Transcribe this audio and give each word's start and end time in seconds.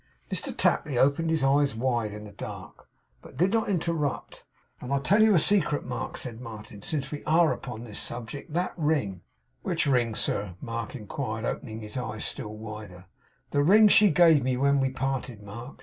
Mr 0.31 0.51
Tapley 0.57 0.97
opened 0.97 1.29
his 1.29 1.43
eyes 1.43 1.75
wide 1.75 2.11
in 2.11 2.23
the 2.23 2.31
dark; 2.31 2.87
but 3.21 3.37
did 3.37 3.53
not 3.53 3.69
interrupt. 3.69 4.43
'And 4.79 4.91
I'll 4.91 4.99
tell 4.99 5.21
you 5.21 5.35
a 5.35 5.37
secret, 5.37 5.85
Mark,' 5.85 6.17
said 6.17 6.41
Martin, 6.41 6.81
'since 6.81 7.11
we 7.11 7.23
ARE 7.25 7.53
upon 7.53 7.83
this 7.83 7.99
subject. 7.99 8.51
That 8.53 8.73
ring' 8.77 9.21
'Which 9.61 9.85
ring, 9.85 10.15
sir?' 10.15 10.55
Mark 10.59 10.95
inquired, 10.95 11.45
opening 11.45 11.81
his 11.81 11.97
eyes 11.97 12.25
still 12.25 12.57
wider. 12.57 13.05
'That 13.51 13.61
ring 13.63 13.87
she 13.89 14.09
gave 14.09 14.41
me 14.41 14.57
when 14.57 14.79
we 14.79 14.89
parted, 14.89 15.43
Mark. 15.43 15.77